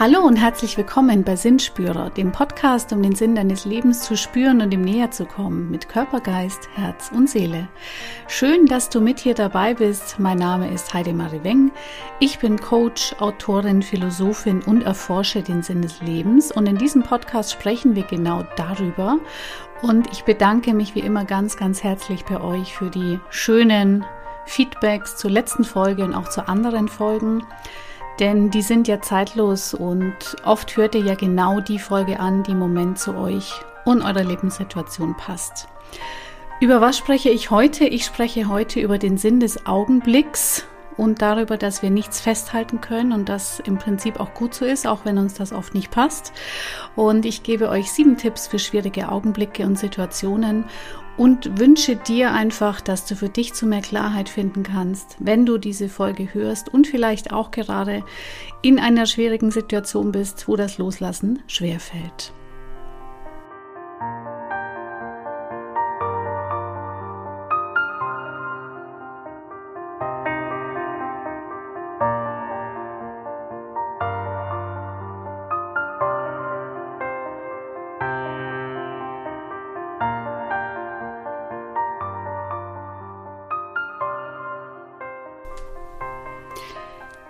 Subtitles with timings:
[0.00, 4.60] Hallo und herzlich willkommen bei Sinnspürer, dem Podcast, um den Sinn deines Lebens zu spüren
[4.60, 7.66] und ihm näher zu kommen, mit Körper, Geist, Herz und Seele.
[8.28, 10.20] Schön, dass du mit hier dabei bist.
[10.20, 11.72] Mein Name ist Heidemarie Weng.
[12.20, 16.52] Ich bin Coach, Autorin, Philosophin und erforsche den Sinn des Lebens.
[16.52, 19.18] Und in diesem Podcast sprechen wir genau darüber.
[19.82, 24.04] Und ich bedanke mich wie immer ganz, ganz herzlich bei euch für die schönen
[24.46, 27.42] Feedbacks zur letzten Folge und auch zu anderen Folgen
[28.18, 32.52] denn die sind ja zeitlos und oft hört ihr ja genau die Folge an, die
[32.52, 33.52] im Moment zu euch
[33.84, 35.68] und eurer Lebenssituation passt.
[36.60, 37.84] Über was spreche ich heute?
[37.84, 40.64] Ich spreche heute über den Sinn des Augenblicks
[40.98, 44.86] und darüber, dass wir nichts festhalten können und das im Prinzip auch gut so ist,
[44.86, 46.32] auch wenn uns das oft nicht passt.
[46.96, 50.64] Und ich gebe euch sieben Tipps für schwierige Augenblicke und Situationen
[51.16, 55.58] und wünsche dir einfach, dass du für dich zu mehr Klarheit finden kannst, wenn du
[55.58, 58.04] diese Folge hörst und vielleicht auch gerade
[58.62, 62.32] in einer schwierigen Situation bist, wo das Loslassen schwerfällt.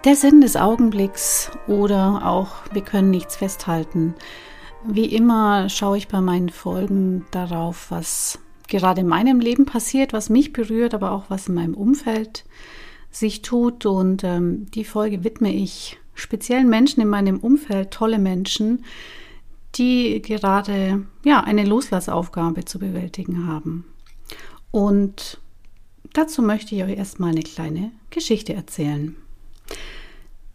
[0.09, 4.15] Der Sinn des Augenblicks oder auch wir können nichts festhalten.
[4.87, 10.31] Wie immer schaue ich bei meinen Folgen darauf, was gerade in meinem Leben passiert, was
[10.31, 12.47] mich berührt, aber auch was in meinem Umfeld
[13.11, 13.85] sich tut.
[13.85, 18.87] Und ähm, die Folge widme ich speziellen Menschen in meinem Umfeld, tolle Menschen,
[19.75, 23.85] die gerade ja eine Loslassaufgabe zu bewältigen haben.
[24.71, 25.39] Und
[26.15, 29.15] dazu möchte ich euch erstmal eine kleine Geschichte erzählen.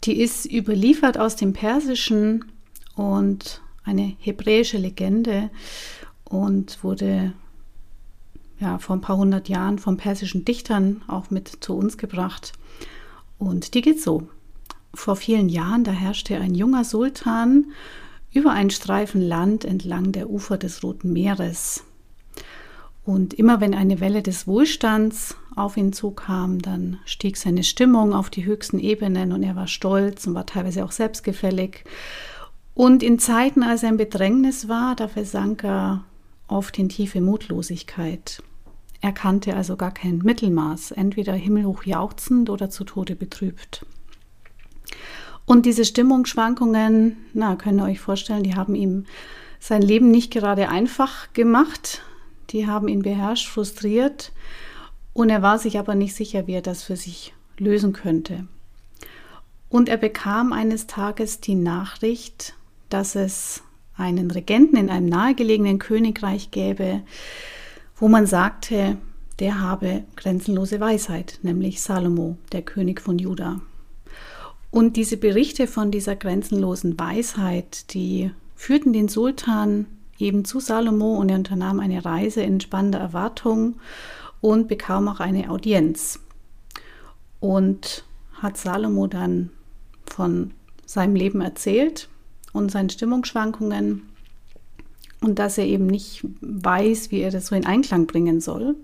[0.04, 2.46] Die ist überliefert aus dem Persischen
[2.96, 5.50] und eine hebräische Legende
[6.25, 7.34] und wurde
[8.59, 12.53] ja, vor ein paar hundert Jahren von persischen Dichtern auch mit zu uns gebracht.
[13.38, 14.28] Und die geht so.
[14.94, 17.72] Vor vielen Jahren, da herrschte ein junger Sultan
[18.31, 21.84] über einen Streifen Land entlang der Ufer des Roten Meeres.
[23.06, 28.30] Und immer wenn eine Welle des Wohlstands auf ihn zukam, dann stieg seine Stimmung auf
[28.30, 31.84] die höchsten Ebenen und er war stolz und war teilweise auch selbstgefällig.
[32.74, 36.06] Und in Zeiten, als er in Bedrängnis war, da versank er
[36.47, 38.42] oft in tiefe Mutlosigkeit.
[39.02, 43.86] Er kannte also gar kein Mittelmaß, entweder himmelhoch jauchzend oder zu Tode betrübt.
[45.46, 49.06] Und diese Stimmungsschwankungen, na, könnt ihr euch vorstellen, die haben ihm
[49.59, 52.02] sein Leben nicht gerade einfach gemacht
[52.53, 54.31] die haben ihn beherrscht, frustriert
[55.12, 58.47] und er war sich aber nicht sicher, wie er das für sich lösen könnte.
[59.69, 62.53] Und er bekam eines Tages die Nachricht,
[62.90, 63.63] dass es
[63.96, 67.02] einen Regenten in einem nahegelegenen Königreich gäbe,
[67.96, 68.97] wo man sagte,
[69.40, 73.62] der habe grenzenlose Weisheit, nämlich Salomo, der König von Juda.
[74.69, 79.86] Und diese Berichte von dieser grenzenlosen Weisheit, die führten den Sultan
[80.23, 83.75] eben zu Salomo und er unternahm eine Reise in spannender Erwartung
[84.41, 86.19] und bekam auch eine Audienz.
[87.39, 88.06] Und
[88.41, 89.50] hat Salomo dann
[90.06, 90.51] von
[90.85, 92.09] seinem Leben erzählt
[92.53, 94.03] und seinen Stimmungsschwankungen
[95.22, 98.75] und dass er eben nicht weiß, wie er das so in Einklang bringen soll.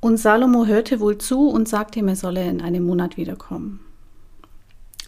[0.00, 3.80] Und Salomo hörte wohl zu und sagte ihm, er solle in einem Monat wiederkommen.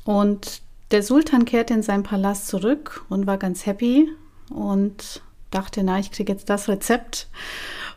[0.04, 4.08] Und der Sultan kehrte in seinen Palast zurück und war ganz happy
[4.52, 7.28] und dachte, na, ich kriege jetzt das Rezept.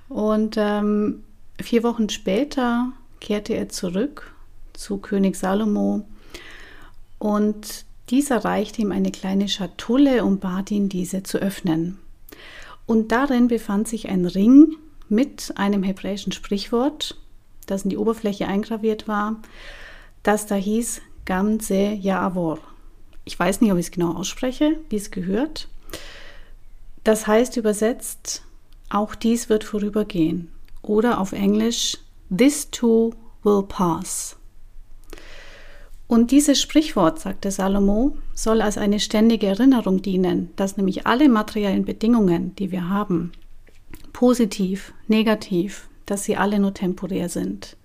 [0.10, 1.24] Und ähm,
[1.62, 4.34] vier Wochen später kehrte er zurück
[4.74, 6.06] zu König Salomo
[7.18, 11.98] und dieser reichte ihm eine kleine Schatulle und bat ihn, diese zu öffnen.
[12.86, 14.76] Und darin befand sich ein Ring
[15.10, 17.18] mit einem hebräischen Sprichwort,
[17.66, 19.38] das in die Oberfläche eingraviert war,
[20.22, 22.60] das da hieß Gamze Ya'avor.
[23.24, 25.68] Ich weiß nicht, ob ich es genau ausspreche, wie es gehört.
[27.06, 28.42] Das heißt übersetzt,
[28.90, 30.50] auch dies wird vorübergehen.
[30.82, 32.00] Oder auf Englisch,
[32.36, 33.14] this too
[33.44, 34.38] will pass.
[36.08, 41.86] Und dieses Sprichwort, sagte Salomo, soll als eine ständige Erinnerung dienen, dass nämlich alle materiellen
[41.86, 43.34] Bedingungen, die wir haben,
[44.12, 47.78] positiv, negativ, dass sie alle nur temporär sind.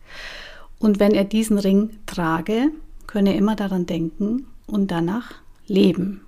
[0.78, 2.72] Und wenn er diesen Ring trage,
[3.06, 5.34] könne er immer daran denken und danach
[5.66, 6.22] leben.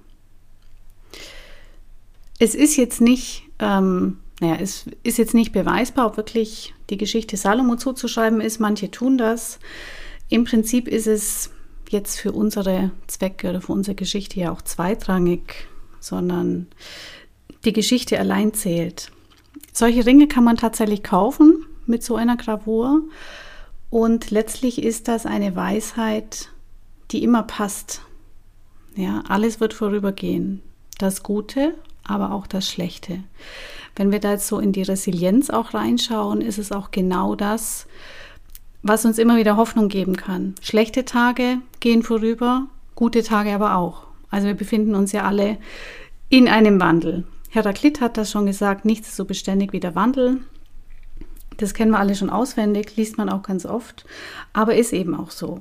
[2.43, 7.37] Es ist jetzt nicht, ähm, naja, es ist jetzt nicht beweisbar, ob wirklich die Geschichte
[7.37, 8.59] Salomo zuzuschreiben ist.
[8.59, 9.61] Manche tun das.
[10.29, 11.51] Im Prinzip ist es
[11.89, 15.69] jetzt für unsere Zwecke oder für unsere Geschichte ja auch zweitrangig,
[16.01, 16.67] sondern
[17.65, 19.13] die Geschichte allein zählt.
[19.73, 23.03] Solche Ringe kann man tatsächlich kaufen mit so einer Gravur
[23.89, 26.49] und letztlich ist das eine Weisheit,
[27.13, 28.01] die immer passt.
[28.97, 30.61] Ja, alles wird vorübergehen.
[30.99, 31.77] Das Gute,
[32.07, 33.23] aber auch das Schlechte.
[33.97, 37.87] Wenn wir da jetzt so in die Resilienz auch reinschauen, ist es auch genau das,
[38.83, 40.55] was uns immer wieder Hoffnung geben kann.
[40.61, 44.05] Schlechte Tage gehen vorüber, gute Tage aber auch.
[44.31, 45.59] Also wir befinden uns ja alle
[46.29, 47.25] in einem Wandel.
[47.51, 50.39] Heraklit hat das schon gesagt, nichts ist so beständig wie der Wandel.
[51.59, 54.07] Das kennen wir alle schon auswendig, liest man auch ganz oft,
[54.55, 55.61] aber ist eben auch so.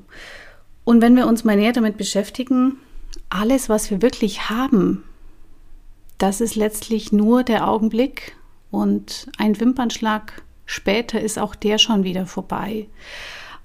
[0.85, 2.77] Und wenn wir uns mal näher damit beschäftigen,
[3.29, 5.03] alles, was wir wirklich haben,
[6.21, 8.35] das ist letztlich nur der Augenblick
[8.69, 12.87] und ein Wimpernschlag später ist auch der schon wieder vorbei.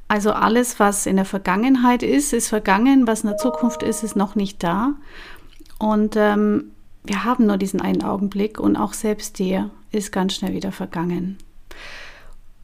[0.09, 4.17] Also alles, was in der Vergangenheit ist, ist vergangen, was in der Zukunft ist, ist
[4.17, 4.95] noch nicht da.
[5.79, 6.73] Und ähm,
[7.05, 11.37] wir haben nur diesen einen Augenblick und auch selbst der ist ganz schnell wieder vergangen.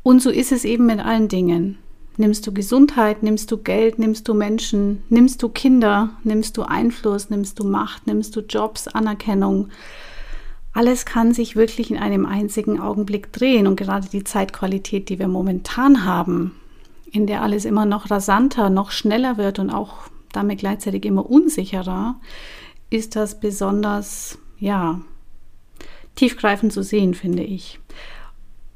[0.02, 1.78] Und so ist es eben mit allen Dingen.
[2.18, 7.30] Nimmst du Gesundheit, nimmst du Geld, nimmst du Menschen, nimmst du Kinder, nimmst du Einfluss,
[7.30, 9.68] nimmst du Macht, nimmst du Jobs, Anerkennung.
[10.74, 15.28] Alles kann sich wirklich in einem einzigen Augenblick drehen und gerade die Zeitqualität, die wir
[15.28, 16.54] momentan haben,
[17.10, 22.16] in der alles immer noch rasanter, noch schneller wird und auch damit gleichzeitig immer unsicherer,
[22.90, 25.00] ist das besonders, ja,
[26.14, 27.80] tiefgreifend zu sehen, finde ich.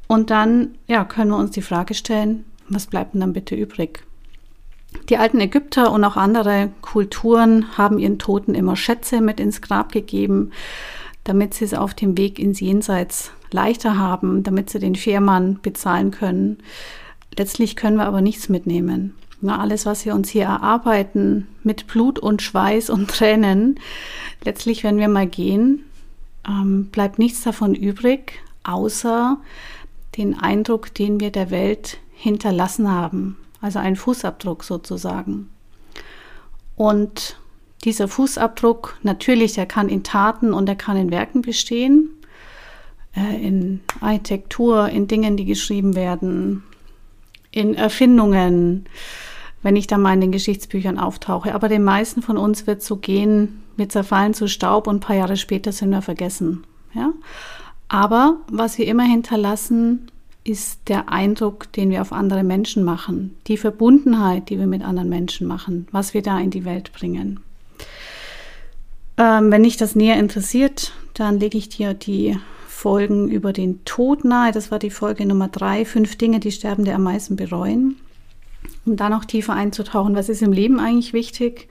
[0.06, 4.04] Und dann, ja, können wir uns die Frage stellen, was bleibt denn dann bitte übrig?
[5.08, 9.92] Die alten Ägypter und auch andere Kulturen haben ihren Toten immer Schätze mit ins Grab
[9.92, 10.52] gegeben,
[11.24, 16.10] damit sie es auf dem Weg ins Jenseits leichter haben, damit sie den Fährmann bezahlen
[16.10, 16.58] können.
[17.36, 19.14] Letztlich können wir aber nichts mitnehmen.
[19.40, 23.78] Na, alles, was wir uns hier erarbeiten, mit Blut und Schweiß und Tränen,
[24.44, 25.84] letztlich, wenn wir mal gehen,
[26.48, 29.38] ähm, bleibt nichts davon übrig, außer
[30.16, 35.50] den Eindruck, den wir der Welt hinterlassen haben, also ein Fußabdruck sozusagen.
[36.74, 37.38] Und
[37.84, 42.08] dieser Fußabdruck, natürlich, der kann in Taten und er kann in Werken bestehen,
[43.14, 46.64] äh, in Architektur, in Dingen, die geschrieben werden,
[47.50, 48.86] in Erfindungen,
[49.62, 51.54] wenn ich da mal in den Geschichtsbüchern auftauche.
[51.54, 55.16] Aber den meisten von uns wird so gehen, wir zerfallen zu Staub und ein paar
[55.16, 56.64] Jahre später sind wir vergessen.
[56.94, 57.12] Ja?
[57.88, 60.10] Aber was wir immer hinterlassen,
[60.46, 65.08] ist der Eindruck, den wir auf andere Menschen machen, die Verbundenheit, die wir mit anderen
[65.08, 67.40] Menschen machen, was wir da in die Welt bringen.
[69.18, 72.38] Ähm, wenn dich das näher interessiert, dann lege ich dir die
[72.68, 74.52] Folgen über den Tod nahe.
[74.52, 77.96] Das war die Folge Nummer drei, fünf Dinge, die Sterbende am meisten bereuen.
[78.84, 81.68] Um da noch tiefer einzutauchen, was ist im Leben eigentlich wichtig?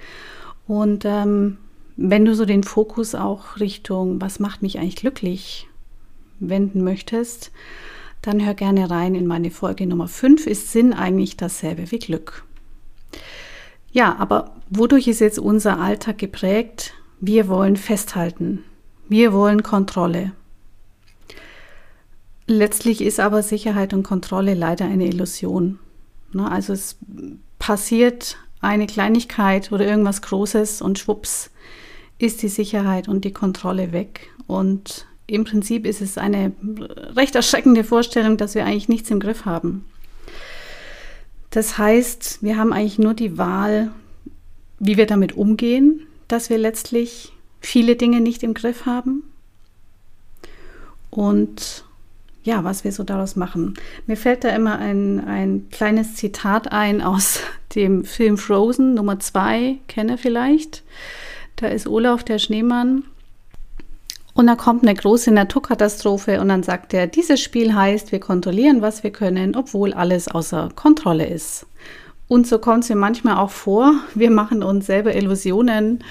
[0.68, 1.58] Und ähm,
[1.96, 5.68] wenn du so den Fokus auch Richtung, was macht mich eigentlich glücklich,
[6.40, 7.52] wenden möchtest,
[8.26, 10.48] dann hör gerne rein in meine Folge Nummer 5.
[10.48, 12.44] Ist Sinn eigentlich dasselbe wie Glück?
[13.92, 16.94] Ja, aber wodurch ist jetzt unser Alltag geprägt?
[17.20, 18.64] Wir wollen festhalten.
[19.08, 20.32] Wir wollen Kontrolle.
[22.48, 25.80] Letztlich ist aber Sicherheit und Kontrolle leider eine Illusion.
[26.34, 26.98] Ne, also es
[27.60, 31.52] passiert eine Kleinigkeit oder irgendwas Großes und schwupps
[32.18, 34.30] ist die Sicherheit und die Kontrolle weg.
[34.48, 36.52] Und im Prinzip ist es eine
[37.16, 39.86] recht erschreckende Vorstellung, dass wir eigentlich nichts im Griff haben.
[41.50, 43.92] Das heißt, wir haben eigentlich nur die Wahl,
[44.80, 49.24] wie wir damit umgehen, dass wir letztlich viele Dinge nicht im Griff haben.
[51.10, 51.86] Und
[52.44, 53.74] ja, was wir so daraus machen.
[54.06, 57.40] Mir fällt da immer ein, ein kleines Zitat ein aus
[57.76, 60.84] dem Film Frozen Nummer 2, kenne vielleicht.
[61.56, 63.04] Da ist Olaf der Schneemann
[64.36, 68.82] und da kommt eine große Naturkatastrophe und dann sagt er, dieses Spiel heißt, wir kontrollieren,
[68.82, 71.66] was wir können, obwohl alles außer Kontrolle ist.
[72.28, 76.04] Und so kommt es mir manchmal auch vor, wir machen uns selber Illusionen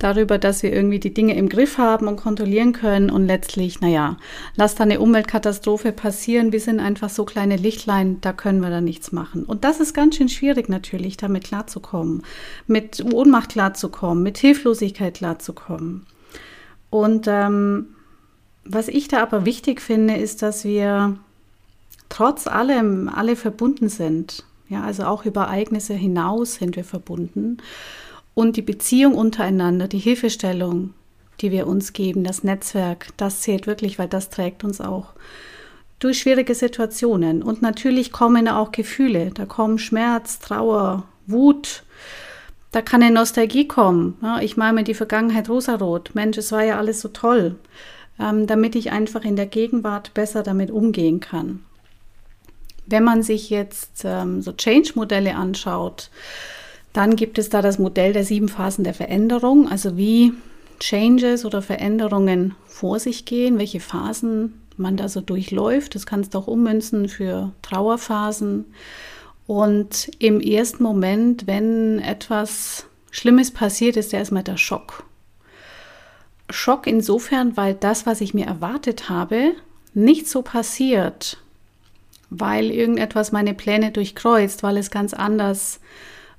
[0.00, 4.16] darüber, dass wir irgendwie die Dinge im Griff haben und kontrollieren können und letztlich, naja,
[4.56, 8.80] lass da eine Umweltkatastrophe passieren, wir sind einfach so kleine Lichtlein, da können wir da
[8.80, 9.44] nichts machen.
[9.44, 12.22] Und das ist ganz schön schwierig natürlich, damit klarzukommen,
[12.66, 16.06] mit Ohnmacht klarzukommen, mit Hilflosigkeit klarzukommen.
[16.90, 17.94] Und ähm,
[18.64, 21.16] was ich da aber wichtig finde, ist, dass wir
[22.08, 24.44] trotz allem alle verbunden sind.
[24.68, 27.58] Ja, also auch über Ereignisse hinaus sind wir verbunden.
[28.34, 30.94] Und die Beziehung untereinander, die Hilfestellung,
[31.40, 35.14] die wir uns geben, das Netzwerk, das zählt wirklich, weil das trägt uns auch
[35.98, 37.42] durch schwierige Situationen.
[37.42, 39.30] Und natürlich kommen auch Gefühle.
[39.34, 41.82] Da kommen Schmerz, Trauer, Wut,
[42.70, 44.18] da kann eine Nostalgie kommen.
[44.22, 46.14] Ja, ich male mir die Vergangenheit rosarot.
[46.14, 47.56] Mensch, es war ja alles so toll.
[48.20, 51.62] Ähm, damit ich einfach in der Gegenwart besser damit umgehen kann.
[52.86, 56.10] Wenn man sich jetzt ähm, so Change-Modelle anschaut,
[56.92, 60.32] dann gibt es da das Modell der sieben Phasen der Veränderung, also wie
[60.80, 65.94] Changes oder Veränderungen vor sich gehen, welche Phasen man da so durchläuft.
[65.94, 68.64] Das kannst du auch ummünzen für Trauerphasen.
[69.48, 75.04] Und im ersten Moment, wenn etwas Schlimmes passiert, ist erstmal der Schock.
[76.50, 79.52] Schock insofern, weil das, was ich mir erwartet habe,
[79.94, 81.38] nicht so passiert,
[82.28, 85.80] weil irgendetwas meine Pläne durchkreuzt, weil es ganz anders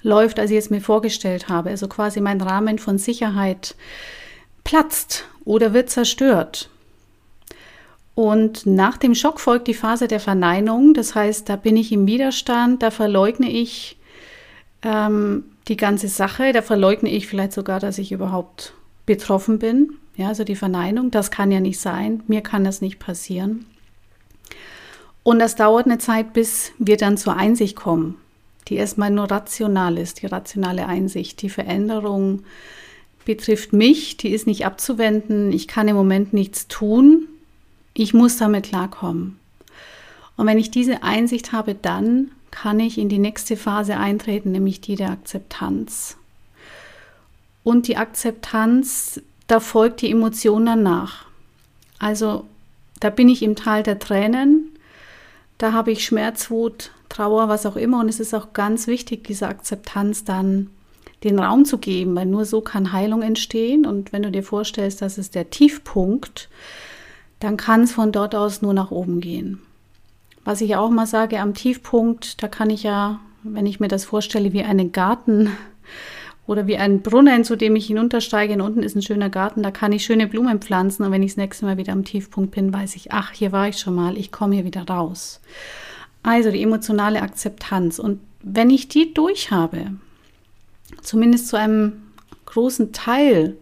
[0.04, 1.72] läuft, als ich es mir vorgestellt habe.
[1.72, 3.74] Also quasi mein Rahmen von Sicherheit
[4.64, 6.70] platzt oder wird zerstört.
[8.20, 10.94] Und nach dem Schock folgt die Phase der Verneinung.
[10.94, 13.98] Das heißt, da bin ich im Widerstand, da verleugne ich
[14.82, 18.74] ähm, die ganze Sache, da verleugne ich vielleicht sogar, dass ich überhaupt
[19.06, 19.94] betroffen bin.
[20.18, 23.66] Ja, also die Verneinung, das kann ja nicht sein, mir kann das nicht passieren.
[25.24, 28.18] Und das dauert eine Zeit, bis wir dann zur Einsicht kommen,
[28.68, 31.42] die erstmal nur rational ist, die rationale Einsicht.
[31.42, 32.44] Die Veränderung
[33.24, 37.30] betrifft mich, die ist nicht abzuwenden, ich kann im Moment nichts tun,
[38.00, 39.40] ich muss damit klarkommen.
[40.38, 44.82] Und wenn ich diese Einsicht habe, dann kann ich in die nächste Phase eintreten, nämlich
[44.82, 46.18] die der Akzeptanz.
[47.64, 51.26] Und die Akzeptanz, da folgt die Emotion danach.
[52.00, 52.46] Also
[53.00, 54.70] da bin ich im Tal der Tränen,
[55.58, 58.00] da habe ich Schmerz, Wut, Trauer, was auch immer.
[58.00, 60.70] Und es ist auch ganz wichtig, diese Akzeptanz dann
[61.26, 63.86] den Raum zu geben, weil nur so kann Heilung entstehen.
[63.86, 66.50] Und wenn du dir vorstellst, das ist der Tiefpunkt,
[67.40, 69.60] dann kann es von dort aus nur nach oben gehen.
[70.44, 74.06] Was ich auch mal sage, am Tiefpunkt, da kann ich ja, wenn ich mir das
[74.06, 75.52] vorstelle, wie einen Garten
[76.48, 79.72] oder wie ein Brunnen, zu dem ich hinuntersteige, und unten ist ein schöner Garten, da
[79.72, 82.74] kann ich schöne Blumen pflanzen und wenn ich das nächste Mal wieder am Tiefpunkt bin,
[82.74, 85.40] weiß ich, ach, hier war ich schon mal, ich komme hier wieder raus.
[86.24, 88.00] Also die emotionale Akzeptanz.
[88.00, 89.94] Und wenn ich die durch habe,
[91.02, 91.94] zumindest zu einem
[92.46, 93.58] großen Teil,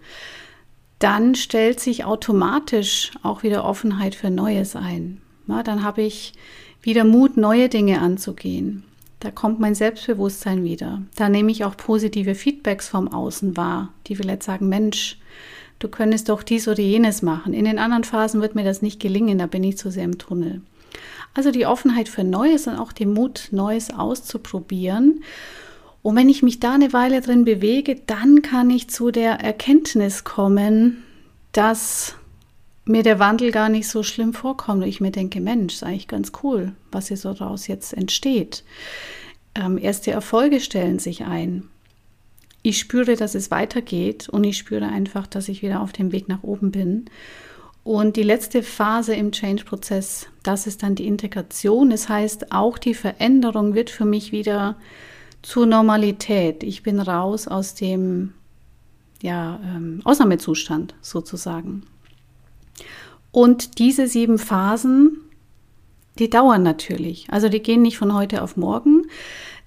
[0.99, 5.21] dann stellt sich automatisch auch wieder Offenheit für Neues ein.
[5.47, 6.33] Ja, dann habe ich
[6.81, 8.83] wieder Mut, neue Dinge anzugehen.
[9.19, 11.01] Da kommt mein Selbstbewusstsein wieder.
[11.15, 15.17] Da nehme ich auch positive Feedbacks vom Außen wahr, die vielleicht sagen, Mensch,
[15.79, 17.53] du könntest doch dies oder jenes machen.
[17.53, 20.17] In den anderen Phasen wird mir das nicht gelingen, da bin ich zu sehr im
[20.17, 20.61] Tunnel.
[21.33, 25.23] Also die Offenheit für Neues und auch den Mut, Neues auszuprobieren.
[26.07, 30.23] Und wenn ich mich da eine Weile drin bewege, dann kann ich zu der Erkenntnis
[30.23, 31.03] kommen,
[31.51, 32.15] dass
[32.85, 36.07] mir der Wandel gar nicht so schlimm vorkommt und ich mir denke, Mensch, ist eigentlich
[36.07, 38.63] ganz cool, was hier so daraus jetzt entsteht.
[39.53, 41.67] Ähm, erste Erfolge stellen sich ein.
[42.61, 46.29] Ich spüre, dass es weitergeht und ich spüre einfach, dass ich wieder auf dem Weg
[46.29, 47.09] nach oben bin.
[47.83, 51.89] Und die letzte Phase im Change-Prozess, das ist dann die Integration.
[51.89, 54.77] Das heißt, auch die Veränderung wird für mich wieder
[55.47, 56.61] zur Normalität.
[56.61, 58.33] Ich bin raus aus dem
[59.21, 61.83] ja, ähm, Ausnahmezustand sozusagen.
[63.31, 65.21] Und diese sieben Phasen,
[66.19, 67.27] die dauern natürlich.
[67.29, 69.05] Also die gehen nicht von heute auf morgen.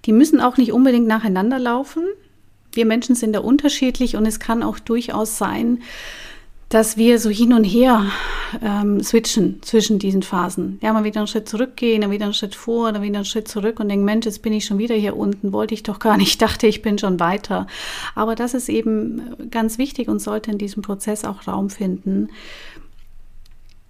[0.04, 2.04] Die müssen auch nicht unbedingt nacheinander laufen.
[2.72, 5.78] Wir Menschen sind da unterschiedlich und es kann auch durchaus sein,
[6.70, 8.06] dass wir so hin und her
[8.62, 10.78] ähm, switchen zwischen diesen Phasen.
[10.80, 13.48] Ja, mal wieder einen Schritt zurückgehen, dann wieder einen Schritt vor, dann wieder einen Schritt
[13.48, 16.16] zurück und denken, Mensch, jetzt bin ich schon wieder hier unten, wollte ich doch gar
[16.16, 17.66] nicht, dachte ich bin schon weiter.
[18.14, 22.30] Aber das ist eben ganz wichtig und sollte in diesem Prozess auch Raum finden,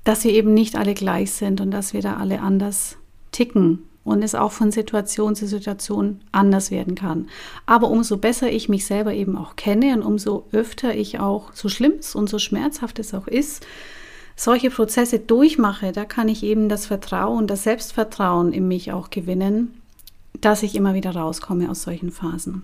[0.03, 2.97] dass wir eben nicht alle gleich sind und dass wir da alle anders
[3.31, 7.29] ticken und es auch von Situation zu Situation anders werden kann.
[7.67, 11.69] Aber umso besser ich mich selber eben auch kenne und umso öfter ich auch, so
[11.69, 13.67] schlimm es und so schmerzhaft es auch ist,
[14.37, 19.75] solche Prozesse durchmache, da kann ich eben das Vertrauen, das Selbstvertrauen in mich auch gewinnen,
[20.41, 22.63] dass ich immer wieder rauskomme aus solchen Phasen.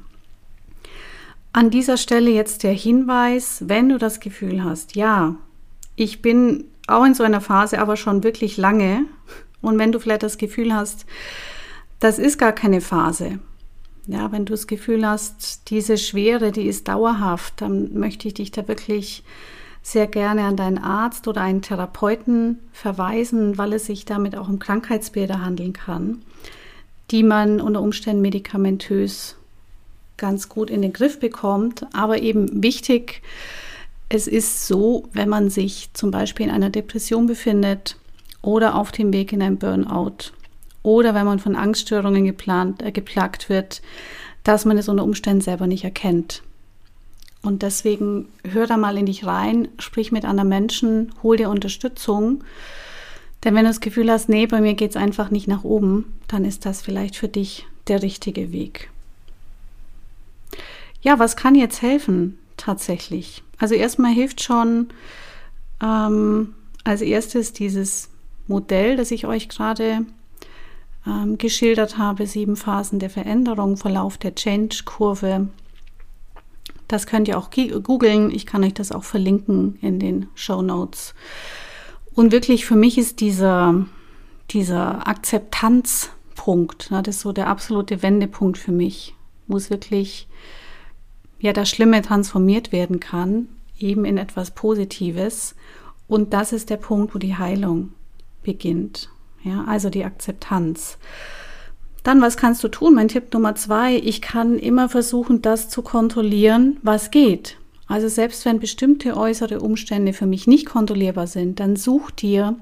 [1.53, 5.35] An dieser Stelle jetzt der Hinweis, wenn du das Gefühl hast, ja,
[5.97, 9.05] ich bin auch in so einer Phase, aber schon wirklich lange,
[9.67, 11.07] und wenn du vielleicht das Gefühl hast,
[11.99, 13.41] das ist gar keine Phase,
[14.07, 18.53] ja, wenn du das Gefühl hast, diese Schwere, die ist dauerhaft, dann möchte ich dich
[18.53, 19.25] da wirklich
[19.83, 24.59] sehr gerne an deinen Arzt oder einen Therapeuten verweisen, weil es sich damit auch um
[24.59, 26.23] Krankheitsbilder handeln kann,
[27.11, 29.37] die man unter Umständen medikamentös
[30.17, 31.87] ganz gut in den Griff bekommt.
[31.93, 33.23] Aber eben wichtig,
[34.09, 37.97] es ist so, wenn man sich zum Beispiel in einer Depression befindet,
[38.47, 40.33] oder auf dem Weg in ein Burnout
[40.83, 43.83] oder wenn man von Angststörungen geplant, äh, geplagt wird,
[44.45, 46.43] dass man es unter Umständen selber nicht erkennt.
[47.43, 52.45] Und deswegen hör da mal in dich rein, sprich mit anderen Menschen, hol dir Unterstützung.
[53.43, 56.13] Denn wenn du das Gefühl hast, nee, bei mir geht es einfach nicht nach oben,
[56.29, 58.91] dann ist das vielleicht für dich der richtige Weg.
[61.03, 63.43] Ja, was kann jetzt helfen tatsächlich?
[63.59, 64.89] Also erstmal hilft schon
[65.83, 68.09] ähm, als erstes dieses
[68.47, 70.07] Modell, das ich euch gerade
[71.07, 75.49] ähm, geschildert habe, sieben Phasen der Veränderung, Verlauf der Change-Kurve.
[76.89, 78.31] Das könnt ihr auch googeln.
[78.31, 81.15] Ich kann euch das auch verlinken in den Show Notes.
[82.15, 83.87] Und wirklich für mich ist dieser,
[84.51, 89.15] dieser Akzeptanzpunkt, ne, das ist so der absolute Wendepunkt für mich,
[89.49, 90.29] wo es wirklich
[91.41, 93.49] ja das Schlimme transformiert werden kann,
[93.79, 95.55] eben in etwas Positives.
[96.09, 97.93] Und das ist der Punkt, wo die Heilung
[98.47, 99.11] beginnt.
[99.43, 100.97] Ja, also die Akzeptanz.
[102.03, 102.95] Dann, was kannst du tun?
[102.95, 107.59] Mein Tipp Nummer zwei, ich kann immer versuchen, das zu kontrollieren, was geht.
[107.89, 112.57] Also selbst wenn bestimmte äußere Umstände für mich nicht kontrollierbar sind, dann such dir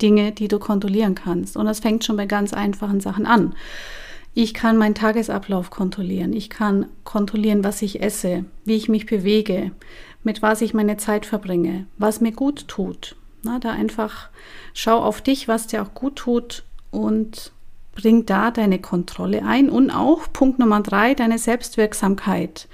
[0.00, 1.56] Dinge, die du kontrollieren kannst.
[1.56, 3.54] Und das fängt schon bei ganz einfachen Sachen an.
[4.34, 6.32] Ich kann meinen Tagesablauf kontrollieren.
[6.32, 9.70] Ich kann kontrollieren, was ich esse, wie ich mich bewege,
[10.24, 13.16] mit was ich meine Zeit verbringe, was mir gut tut.
[13.44, 14.28] Na, da einfach
[14.72, 17.52] schau auf dich, was dir auch gut tut und
[17.94, 22.68] Bring da deine Kontrolle ein und auch Punkt Nummer drei, deine Selbstwirksamkeit.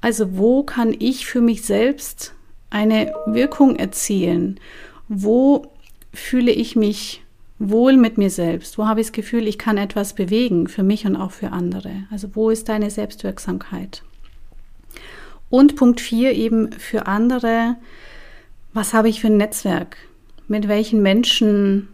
[0.00, 2.32] Also wo kann ich für mich selbst
[2.70, 4.58] eine Wirkung erzielen?
[5.08, 5.66] Wo
[6.14, 7.22] fühle ich mich
[7.58, 8.78] wohl mit mir selbst?
[8.78, 12.04] Wo habe ich das Gefühl, ich kann etwas bewegen für mich und auch für andere?
[12.10, 14.02] Also wo ist deine Selbstwirksamkeit?
[15.50, 17.76] Und Punkt vier eben für andere,
[18.76, 19.96] was habe ich für ein Netzwerk?
[20.48, 21.88] Mit welchen Menschen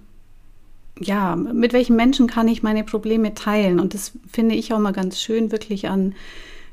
[1.01, 3.81] ja, mit welchen Menschen kann ich meine Probleme teilen?
[3.81, 6.15] Und das finde ich auch mal ganz schön, wirklich an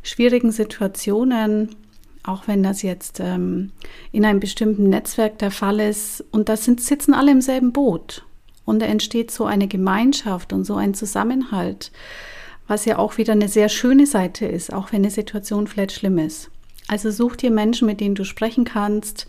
[0.03, 1.75] schwierigen Situationen,
[2.23, 3.71] auch wenn das jetzt ähm,
[4.11, 6.23] in einem bestimmten Netzwerk der Fall ist.
[6.31, 8.25] Und da sitzen alle im selben Boot.
[8.65, 11.91] Und da entsteht so eine Gemeinschaft und so ein Zusammenhalt,
[12.67, 16.19] was ja auch wieder eine sehr schöne Seite ist, auch wenn eine Situation vielleicht schlimm
[16.19, 16.51] ist.
[16.87, 19.27] Also such dir Menschen, mit denen du sprechen kannst,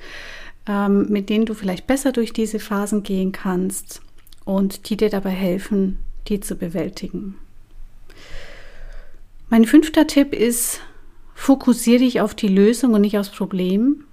[0.66, 4.02] ähm, mit denen du vielleicht besser durch diese Phasen gehen kannst
[4.44, 7.36] und die dir dabei helfen, die zu bewältigen.
[9.48, 10.80] Mein fünfter Tipp ist,
[11.34, 14.04] fokussiere dich auf die Lösung und nicht aufs Problem.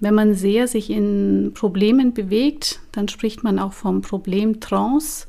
[0.00, 5.28] Wenn man sehr sich in Problemen bewegt, dann spricht man auch vom Problem-Trance.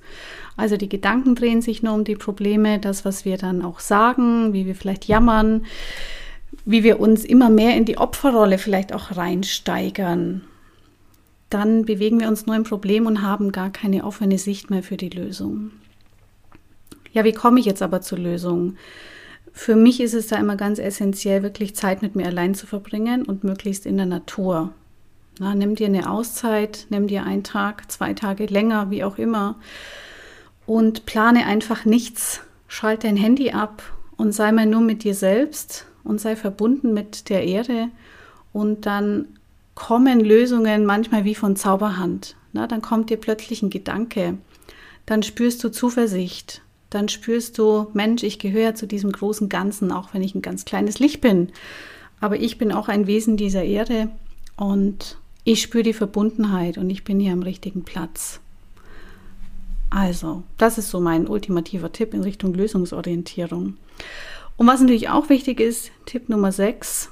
[0.58, 4.54] Also die Gedanken drehen sich nur um die Probleme, das, was wir dann auch sagen,
[4.54, 5.66] wie wir vielleicht jammern,
[6.66, 10.42] wie wir uns immer mehr in die Opferrolle vielleicht auch reinsteigern
[11.54, 14.98] dann bewegen wir uns nur im Problem und haben gar keine offene Sicht mehr für
[14.98, 15.72] die Lösung.
[17.12, 18.76] Ja, wie komme ich jetzt aber zur Lösung?
[19.52, 23.24] Für mich ist es da immer ganz essentiell, wirklich Zeit mit mir allein zu verbringen
[23.24, 24.74] und möglichst in der Natur.
[25.40, 29.56] Na, nimm dir eine Auszeit, nimm dir einen Tag, zwei Tage länger, wie auch immer,
[30.66, 32.42] und plane einfach nichts.
[32.68, 33.84] Schalte dein Handy ab
[34.18, 37.90] und sei mal nur mit dir selbst und sei verbunden mit der Erde
[38.54, 39.28] und dann
[39.76, 42.36] kommen Lösungen manchmal wie von Zauberhand.
[42.52, 44.38] Na, dann kommt dir plötzlich ein Gedanke,
[45.06, 50.14] dann spürst du Zuversicht, dann spürst du, Mensch, ich gehöre zu diesem großen Ganzen, auch
[50.14, 51.52] wenn ich ein ganz kleines Licht bin.
[52.22, 54.10] Aber ich bin auch ein Wesen dieser Erde
[54.56, 58.40] und ich spüre die Verbundenheit und ich bin hier am richtigen Platz.
[59.90, 63.78] Also, das ist so mein ultimativer Tipp in Richtung Lösungsorientierung.
[64.58, 67.10] Und was natürlich auch wichtig ist, Tipp Nummer 6,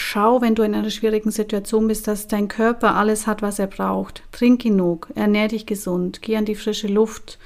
[0.00, 3.66] schau, wenn du in einer schwierigen Situation bist, dass dein Körper alles hat, was er
[3.66, 4.22] braucht.
[4.32, 7.38] Trink genug, ernähr dich gesund, geh an die frische Luft,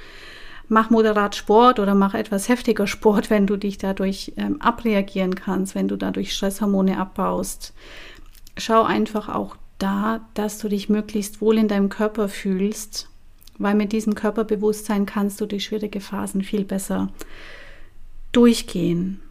[0.67, 5.75] mach moderat Sport oder mach etwas heftiger Sport, wenn du dich dadurch ähm, abreagieren kannst,
[5.75, 7.73] wenn du dadurch Stresshormone abbaust.
[8.57, 13.09] Schau einfach auch da, dass du dich möglichst wohl in deinem Körper fühlst,
[13.57, 17.09] weil mit diesem Körperbewusstsein kannst du die schwierige Phasen viel besser
[18.31, 19.21] durchgehen.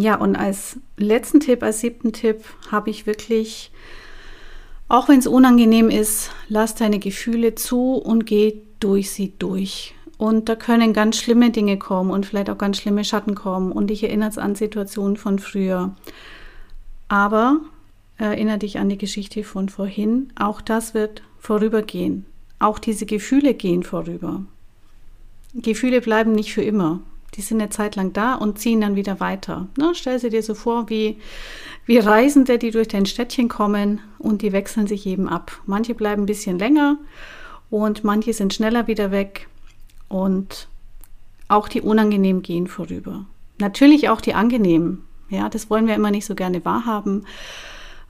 [0.00, 3.72] Ja, und als letzten Tipp, als siebten Tipp habe ich wirklich,
[4.86, 9.96] auch wenn es unangenehm ist, lass deine Gefühle zu und geh durch sie durch.
[10.16, 13.72] Und da können ganz schlimme Dinge kommen und vielleicht auch ganz schlimme Schatten kommen.
[13.72, 15.96] Und dich erinnert an Situationen von früher.
[17.08, 17.58] Aber
[18.18, 20.32] erinnere dich an die Geschichte von vorhin.
[20.38, 22.24] Auch das wird vorübergehen.
[22.60, 24.44] Auch diese Gefühle gehen vorüber.
[25.54, 27.00] Gefühle bleiben nicht für immer.
[27.34, 29.68] Die sind eine Zeit lang da und ziehen dann wieder weiter.
[29.76, 29.92] Ne?
[29.94, 31.18] Stell sie dir so vor wie,
[31.86, 35.60] wie Reisende, die durch dein Städtchen kommen und die wechseln sich eben ab.
[35.66, 36.98] Manche bleiben ein bisschen länger
[37.70, 39.48] und manche sind schneller wieder weg
[40.08, 40.68] und
[41.48, 43.26] auch die unangenehmen gehen vorüber.
[43.58, 45.04] Natürlich auch die angenehmen.
[45.30, 47.26] Ja, das wollen wir immer nicht so gerne wahrhaben.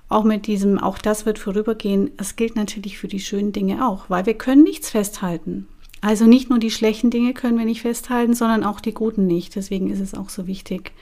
[0.08, 2.10] Auch mit diesem, auch das wird vorübergehen.
[2.16, 5.68] Es gilt natürlich für die schönen Dinge auch, weil wir können nichts festhalten.
[6.00, 9.56] Also nicht nur die schlechten Dinge können wir nicht festhalten, sondern auch die guten nicht.
[9.56, 10.92] Deswegen ist es auch so wichtig,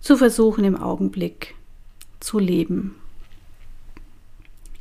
[0.00, 1.54] zu versuchen, im Augenblick
[2.20, 2.94] zu leben.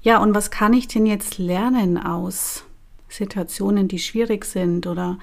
[0.02, 2.64] Ja, und was kann ich denn jetzt lernen aus
[3.10, 5.18] Situationen, die schwierig sind oder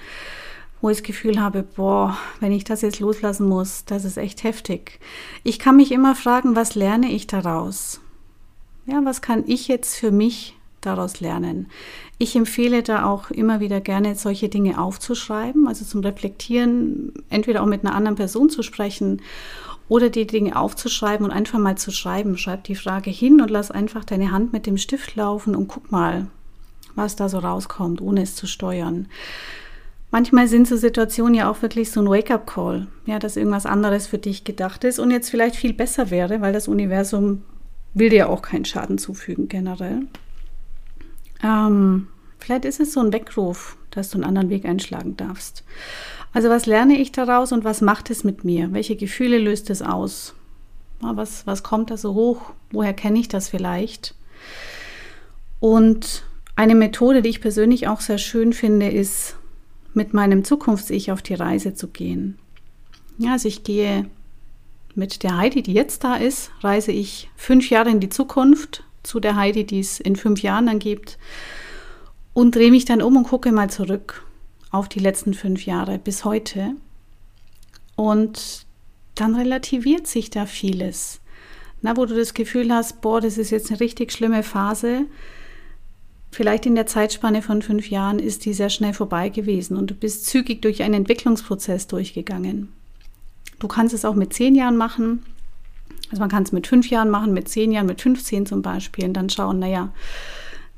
[0.80, 4.42] wo ich das Gefühl habe, boah, wenn ich das jetzt loslassen muss, das ist echt
[4.42, 4.98] heftig.
[5.44, 8.00] Ich kann mich immer fragen, was lerne ich daraus?
[8.86, 11.68] Ja, was kann ich jetzt für mich daraus lernen?
[12.18, 17.66] Ich empfehle da auch immer wieder gerne, solche Dinge aufzuschreiben, also zum Reflektieren, entweder auch
[17.66, 19.22] mit einer anderen Person zu sprechen
[19.88, 22.38] oder die Dinge aufzuschreiben und einfach mal zu schreiben.
[22.38, 25.90] Schreib die Frage hin und lass einfach deine Hand mit dem Stift laufen und guck
[25.90, 26.28] mal,
[26.94, 29.08] was da so rauskommt, ohne es zu steuern.
[30.10, 34.18] Manchmal sind so Situationen ja auch wirklich so ein Wake-up-Call, ja, dass irgendwas anderes für
[34.18, 37.42] dich gedacht ist und jetzt vielleicht viel besser wäre, weil das Universum
[37.94, 40.02] will dir auch keinen Schaden zufügen generell.
[41.42, 45.64] Ähm, vielleicht ist es so ein Weckruf, dass du einen anderen Weg einschlagen darfst.
[46.32, 48.72] Also was lerne ich daraus und was macht es mit mir?
[48.72, 50.34] Welche Gefühle löst es aus?
[51.00, 52.52] Was, was kommt da so hoch?
[52.70, 54.14] Woher kenne ich das vielleicht?
[55.60, 56.24] Und
[56.56, 59.36] eine Methode, die ich persönlich auch sehr schön finde, ist
[59.94, 62.38] mit meinem Zukunfts-Ich auf die Reise zu gehen.
[63.18, 64.06] Ja, also ich gehe
[64.94, 69.20] mit der Heidi, die jetzt da ist, reise ich fünf Jahre in die Zukunft zu
[69.20, 71.18] der Heidi, die es in fünf Jahren dann gibt
[72.34, 74.24] und drehe mich dann um und gucke mal zurück
[74.70, 76.74] auf die letzten fünf Jahre bis heute.
[77.96, 78.66] Und
[79.14, 81.20] dann relativiert sich da vieles.
[81.82, 85.06] Na, wo du das Gefühl hast, boah, das ist jetzt eine richtig schlimme Phase,
[86.32, 89.94] Vielleicht in der Zeitspanne von fünf Jahren ist die sehr schnell vorbei gewesen und du
[89.94, 92.72] bist zügig durch einen Entwicklungsprozess durchgegangen.
[93.58, 95.22] Du kannst es auch mit zehn Jahren machen.
[96.12, 99.06] Also man kann es mit fünf Jahren machen, mit zehn Jahren, mit 15 zum Beispiel
[99.06, 99.94] und dann schauen, naja,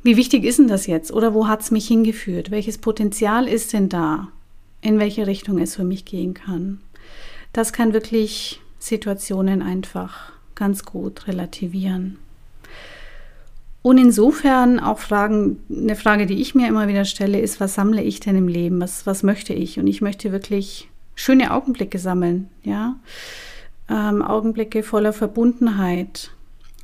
[0.04, 1.12] wie wichtig ist denn das jetzt?
[1.12, 2.52] Oder wo hat es mich hingeführt?
[2.52, 4.28] Welches Potenzial ist denn da?
[4.80, 6.80] In welche Richtung es für mich gehen kann?
[7.52, 12.18] Das kann wirklich Situationen einfach ganz gut relativieren.
[13.82, 18.02] Und insofern auch Fragen, eine Frage, die ich mir immer wieder stelle, ist, was sammle
[18.02, 18.80] ich denn im Leben?
[18.80, 19.80] Was, was möchte ich?
[19.80, 22.96] Und ich möchte wirklich schöne Augenblicke sammeln, ja.
[23.88, 26.30] Ähm, Augenblicke voller Verbundenheit,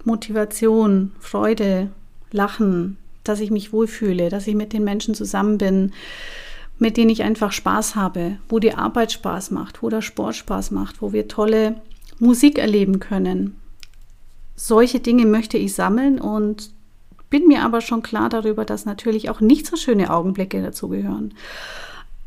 [0.05, 1.91] Motivation, Freude,
[2.31, 5.93] Lachen, dass ich mich wohlfühle, dass ich mit den Menschen zusammen bin,
[6.79, 10.71] mit denen ich einfach Spaß habe, wo die Arbeit Spaß macht, wo der Sport Spaß
[10.71, 11.77] macht, wo wir tolle
[12.19, 13.57] Musik erleben können.
[14.57, 16.71] Solche Dinge möchte ich sammeln und
[17.31, 21.35] bin mir aber schon klar darüber, dass natürlich auch nicht so schöne Augenblicke dazugehören.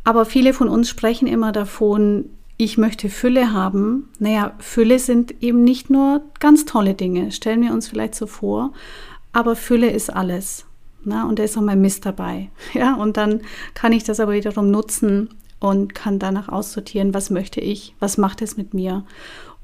[0.04, 2.30] Aber viele von uns sprechen immer davon,
[2.64, 4.10] ich möchte Fülle haben.
[4.20, 8.74] Naja, Fülle sind eben nicht nur ganz tolle Dinge, stellen wir uns vielleicht so vor,
[9.32, 10.66] aber Fülle ist alles.
[11.06, 12.50] Na, und da ist auch mein Mist dabei.
[12.74, 13.42] Ja, und dann
[13.74, 18.42] kann ich das aber wiederum nutzen und kann danach aussortieren, was möchte ich, was macht
[18.42, 19.04] es mit mir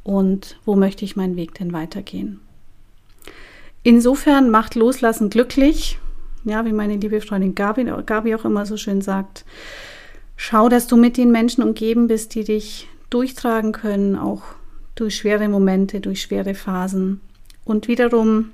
[0.04, 2.42] und wo möchte ich meinen Weg denn weitergehen.
[3.84, 6.00] Insofern macht Loslassen glücklich.
[6.44, 9.46] Ja, wie meine liebe Freundin Gabi, Gabi auch immer so schön sagt.
[10.42, 14.44] Schau, dass du mit den Menschen umgeben bist, die dich durchtragen können, auch
[14.96, 17.20] durch schwere Momente, durch schwere Phasen.
[17.66, 18.52] Und wiederum,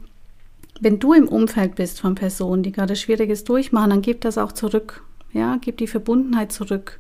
[0.82, 4.52] wenn du im Umfeld bist von Personen, die gerade Schwieriges durchmachen, dann gib das auch
[4.52, 5.04] zurück.
[5.32, 7.00] Ja, gib die Verbundenheit zurück,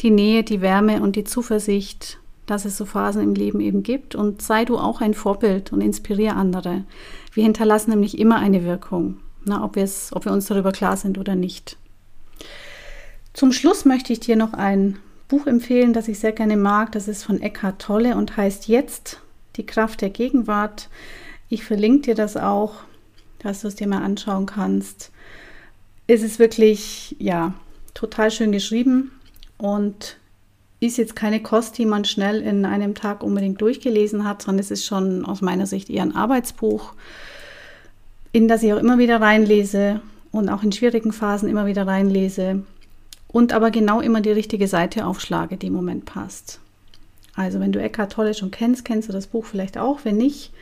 [0.00, 4.14] die Nähe, die Wärme und die Zuversicht, dass es so Phasen im Leben eben gibt.
[4.14, 6.84] Und sei du auch ein Vorbild und inspiriere andere.
[7.34, 11.36] Wir hinterlassen nämlich immer eine Wirkung, na, ob, ob wir uns darüber klar sind oder
[11.36, 11.76] nicht.
[13.34, 16.92] Zum Schluss möchte ich dir noch ein Buch empfehlen, das ich sehr gerne mag.
[16.92, 19.20] Das ist von Eckhart Tolle und heißt Jetzt
[19.56, 20.88] die Kraft der Gegenwart.
[21.48, 22.76] Ich verlinke dir das auch,
[23.40, 25.10] dass du es dir mal anschauen kannst.
[26.06, 27.54] Es ist wirklich, ja,
[27.92, 29.10] total schön geschrieben
[29.58, 30.16] und
[30.78, 34.70] ist jetzt keine Kost, die man schnell in einem Tag unbedingt durchgelesen hat, sondern es
[34.70, 36.94] ist schon aus meiner Sicht eher ein Arbeitsbuch,
[38.30, 42.62] in das ich auch immer wieder reinlese und auch in schwierigen Phasen immer wieder reinlese
[43.34, 46.60] und aber genau immer die richtige Seite aufschlage, die im Moment passt.
[47.34, 50.04] Also wenn du Eckhart Tolle schon kennst, kennst du das Buch vielleicht auch.
[50.04, 50.52] Wenn nicht,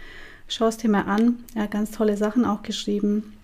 [0.49, 1.45] schau es dir mal an.
[1.55, 3.35] Er hat ganz tolle Sachen auch geschrieben.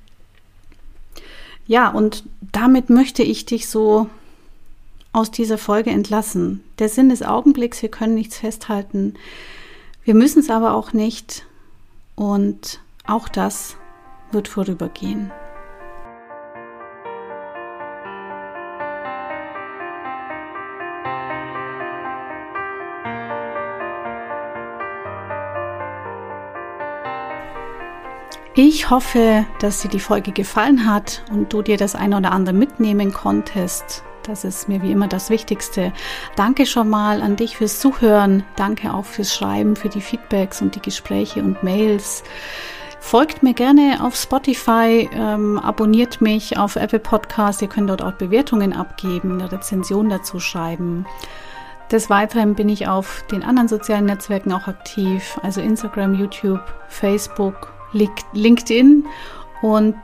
[1.67, 4.09] Ja, und damit möchte ich dich so
[5.13, 6.65] aus dieser Folge entlassen.
[6.79, 9.13] Der Sinn des Augenblicks, wir können nichts festhalten.
[10.05, 11.45] Wir müssen es aber auch nicht.
[12.15, 13.77] Und auch das
[14.33, 15.31] wird vorübergehen.
[28.61, 32.57] Ich hoffe, dass dir die Folge gefallen hat und du dir das eine oder andere
[32.57, 34.03] mitnehmen konntest.
[34.25, 35.93] Das ist mir wie immer das Wichtigste.
[36.35, 38.43] Danke schon mal an dich fürs Zuhören.
[38.57, 42.25] Danke auch fürs Schreiben, für die Feedbacks und die Gespräche und Mails.
[42.99, 47.63] Folgt mir gerne auf Spotify, ähm, abonniert mich auf Apple Podcast.
[47.63, 51.07] Ihr könnt dort auch Bewertungen abgeben, eine Rezension dazu schreiben.
[51.93, 57.78] Des Weiteren bin ich auf den anderen sozialen Netzwerken auch aktiv, also Instagram, YouTube, Facebook,
[57.93, 59.07] LinkedIn.
[59.63, 59.97] Und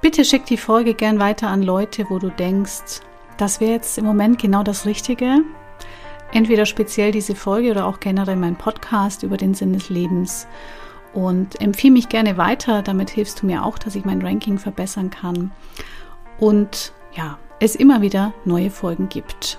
[0.00, 3.00] bitte schick die Folge gern weiter an Leute, wo du denkst,
[3.36, 5.40] das wäre jetzt im Moment genau das Richtige.
[6.32, 10.46] Entweder speziell diese Folge oder auch generell mein Podcast über den Sinn des Lebens.
[11.12, 15.10] Und empfehle mich gerne weiter, damit hilfst du mir auch, dass ich mein Ranking verbessern
[15.10, 15.50] kann.
[16.38, 19.58] Und ja, es immer wieder neue Folgen gibt.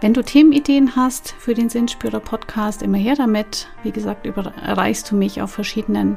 [0.00, 3.68] Wenn du Themenideen hast für den Sinnspürer Podcast, immer her damit.
[3.82, 6.16] Wie gesagt, erreichst du mich auf verschiedenen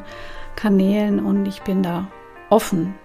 [0.57, 2.07] Kanälen und ich bin da
[2.49, 2.95] offen.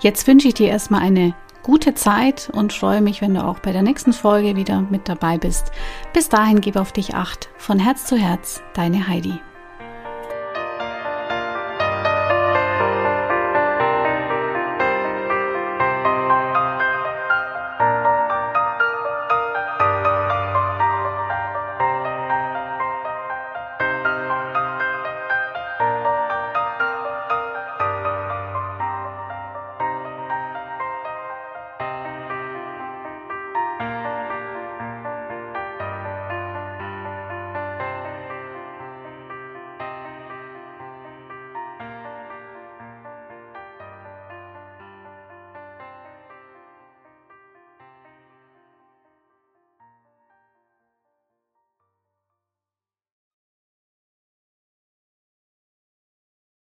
[0.00, 1.34] Jetzt wünsche ich dir erstmal eine
[1.64, 5.38] gute Zeit und freue mich, wenn du auch bei der nächsten Folge wieder mit dabei
[5.38, 5.72] bist.
[6.12, 7.48] Bis dahin gib auf dich acht.
[7.56, 9.40] Von Herz zu Herz, deine Heidi.